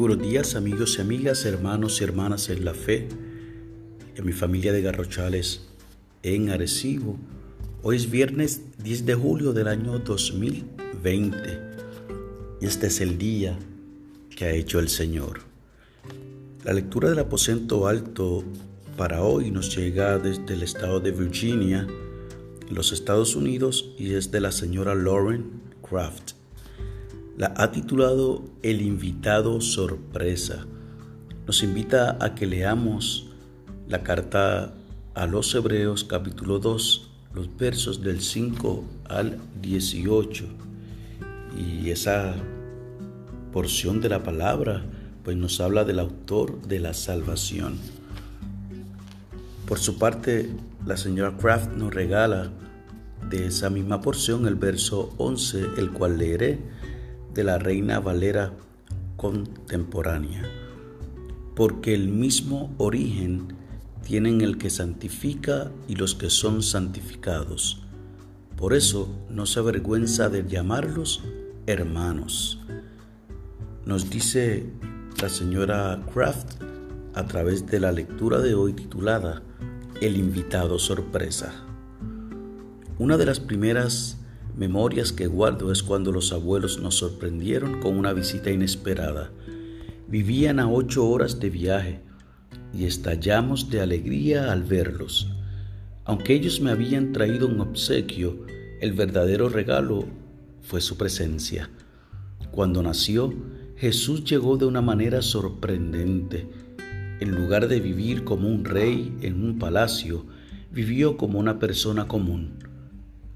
[0.00, 3.06] Buenos días amigos y amigas, hermanos y hermanas en la fe,
[4.16, 5.68] en mi familia de Garrochales
[6.22, 7.18] en Arecibo.
[7.82, 11.60] Hoy es viernes 10 de julio del año 2020
[12.62, 13.58] y este es el día
[14.34, 15.42] que ha hecho el Señor.
[16.64, 18.42] La lectura del aposento alto
[18.96, 21.86] para hoy nos llega desde el estado de Virginia,
[22.66, 26.39] en los Estados Unidos, y es de la señora Lauren Craft
[27.40, 30.66] la ha titulado El invitado sorpresa.
[31.46, 33.30] Nos invita a que leamos
[33.88, 34.74] la carta
[35.14, 40.44] a los Hebreos capítulo 2, los versos del 5 al 18.
[41.56, 42.34] Y esa
[43.54, 44.84] porción de la palabra
[45.24, 47.78] pues nos habla del autor de la salvación.
[49.66, 50.50] Por su parte,
[50.84, 52.50] la señora Kraft nos regala
[53.30, 56.79] de esa misma porción el verso 11, el cual leeré
[57.34, 58.52] de la Reina Valera
[59.16, 60.42] contemporánea,
[61.54, 63.54] porque el mismo origen
[64.02, 67.82] tienen el que santifica y los que son santificados.
[68.56, 71.22] Por eso no se avergüenza de llamarlos
[71.66, 72.60] hermanos.
[73.84, 74.66] Nos dice
[75.20, 76.62] la señora Kraft
[77.14, 79.42] a través de la lectura de hoy titulada
[80.00, 81.52] El invitado sorpresa.
[82.98, 84.18] Una de las primeras
[84.56, 89.30] memorias que guardo es cuando los abuelos nos sorprendieron con una visita inesperada.
[90.08, 92.00] Vivían a ocho horas de viaje
[92.72, 95.28] y estallamos de alegría al verlos.
[96.04, 98.44] Aunque ellos me habían traído un obsequio,
[98.80, 100.06] el verdadero regalo
[100.62, 101.70] fue su presencia.
[102.50, 103.32] Cuando nació,
[103.76, 106.48] Jesús llegó de una manera sorprendente.
[107.20, 110.26] En lugar de vivir como un rey en un palacio,
[110.72, 112.69] vivió como una persona común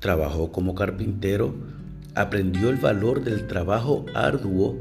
[0.00, 1.54] Trabajó como carpintero,
[2.14, 4.76] aprendió el valor del trabajo arduo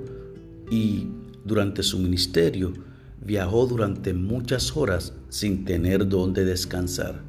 [0.69, 1.07] y
[1.43, 2.73] durante su ministerio
[3.23, 7.21] viajó durante muchas horas sin tener dónde descansar.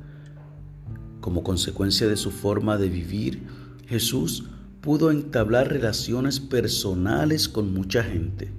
[1.20, 3.42] Como consecuencia de su forma de vivir,
[3.86, 4.44] Jesús
[4.80, 8.52] pudo entablar relaciones personales con mucha gente.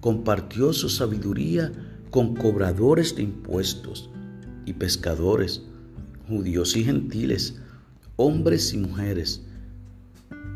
[0.00, 1.72] Compartió su sabiduría
[2.10, 4.10] con cobradores de impuestos
[4.66, 5.62] y pescadores,
[6.28, 7.60] judíos y gentiles,
[8.16, 9.42] hombres y mujeres.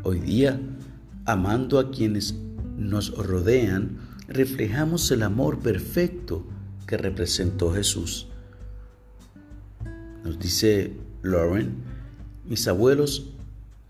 [0.03, 0.59] Hoy día,
[1.25, 2.35] amando a quienes
[2.77, 3.97] nos rodean,
[4.27, 6.45] reflejamos el amor perfecto
[6.87, 8.27] que representó Jesús.
[10.23, 11.75] Nos dice Lauren,
[12.45, 13.31] mis abuelos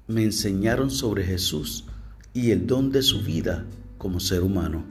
[0.08, 1.86] me enseñaron sobre Jesús
[2.34, 3.66] y el don de su vida
[3.98, 4.84] como ser humano.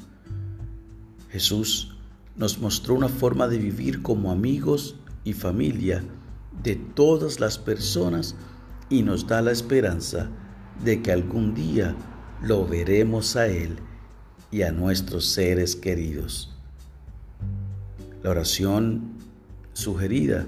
[1.31, 1.97] Jesús
[2.37, 4.95] nos mostró una forma de vivir como amigos
[5.25, 6.05] y familia
[6.63, 8.37] de todas las personas
[8.91, 10.31] y nos da la esperanza
[10.85, 11.95] de que algún día
[12.43, 13.77] lo veremos a Él
[14.51, 16.55] y a nuestros seres queridos.
[18.23, 19.19] La oración
[19.73, 20.47] sugerida,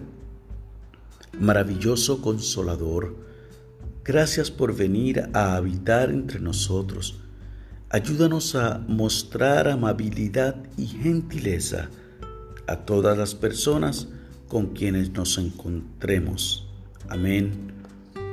[1.38, 3.16] maravilloso consolador,
[4.04, 7.20] gracias por venir a habitar entre nosotros.
[7.90, 11.90] Ayúdanos a mostrar amabilidad y gentileza
[12.66, 14.08] a todas las personas
[14.48, 16.68] con quienes nos encontremos.
[17.08, 17.79] Amén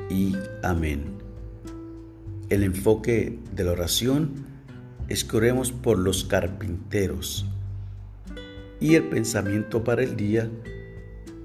[0.09, 1.17] y amén.
[2.49, 4.45] El enfoque de la oración
[5.09, 7.45] es que oremos por los carpinteros.
[8.79, 10.49] Y el pensamiento para el día,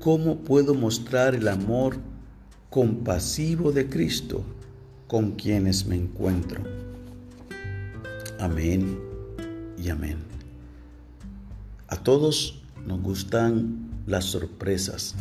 [0.00, 1.96] ¿cómo puedo mostrar el amor
[2.70, 4.44] compasivo de Cristo
[5.06, 6.62] con quienes me encuentro?
[8.38, 8.98] Amén
[9.78, 10.18] y amén.
[11.88, 15.14] A todos nos gustan las sorpresas,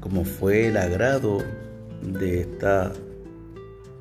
[0.00, 1.38] como fue el agrado
[2.12, 2.92] de esta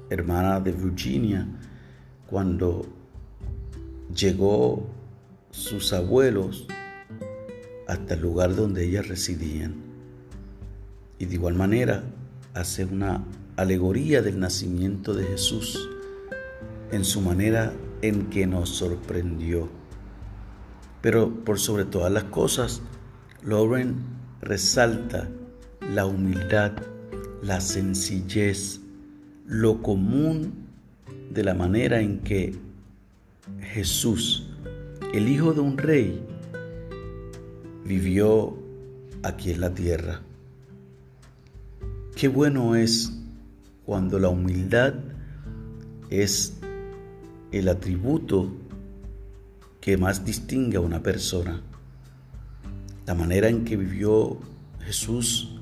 [0.09, 1.47] hermana de Virginia
[2.27, 2.85] cuando
[4.13, 4.85] llegó
[5.51, 6.67] sus abuelos
[7.87, 9.75] hasta el lugar donde ellas residían.
[11.19, 12.03] Y de igual manera
[12.53, 13.23] hace una
[13.55, 15.89] alegoría del nacimiento de Jesús
[16.91, 19.69] en su manera en que nos sorprendió.
[21.01, 22.81] Pero por sobre todas las cosas,
[23.43, 23.95] Lauren
[24.41, 25.29] resalta
[25.93, 26.71] la humildad
[27.43, 28.79] la sencillez,
[29.45, 30.53] lo común
[31.29, 32.55] de la manera en que
[33.59, 34.47] Jesús,
[35.13, 36.25] el Hijo de un Rey,
[37.85, 38.57] vivió
[39.23, 40.21] aquí en la tierra.
[42.15, 43.11] Qué bueno es
[43.85, 44.93] cuando la humildad
[46.09, 46.53] es
[47.51, 48.53] el atributo
[49.81, 51.61] que más distingue a una persona.
[53.05, 54.37] La manera en que vivió
[54.85, 55.52] Jesús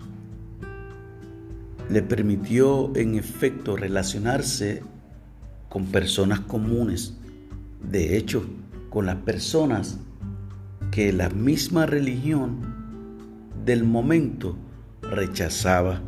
[1.92, 4.82] le permitió en efecto relacionarse
[5.68, 7.18] con personas comunes.
[7.84, 8.46] De hecho,
[8.90, 10.00] con las personas
[10.90, 12.62] que la misma religión
[13.66, 14.56] del momento
[15.02, 16.02] rechazaba.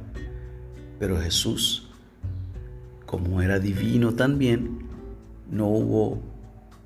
[1.00, 1.89] Pero Jesús,
[3.06, 4.88] como era divino también,
[5.51, 6.21] no hubo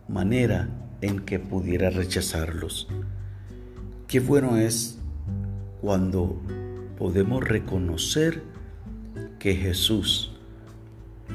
[0.08, 0.70] manera
[1.02, 2.88] en que pudiera rechazarlos.
[4.08, 4.98] Qué bueno es
[5.82, 6.42] cuando
[6.98, 8.57] podemos reconocer
[9.40, 10.32] que Jesús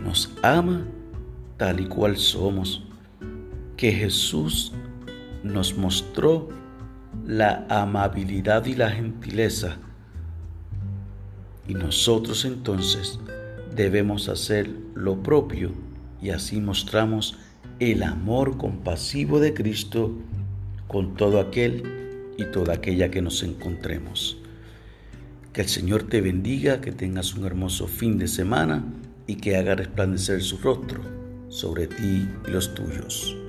[0.03, 0.87] nos ama
[1.57, 2.85] tal y cual somos,
[3.77, 4.73] que Jesús
[5.43, 6.49] nos mostró
[7.27, 9.79] la amabilidad y la gentileza
[11.69, 13.21] y nosotros entonces
[13.75, 15.71] debemos hacer lo propio
[16.21, 17.39] y así mostramos
[17.79, 20.13] el amor compasivo de Cristo
[20.89, 24.42] con todo aquel y toda aquella que nos encontremos.
[25.53, 28.85] Que el Señor te bendiga, que tengas un hermoso fin de semana
[29.27, 31.03] y que haga resplandecer su rostro
[31.49, 33.42] sobre ti y los tuyos.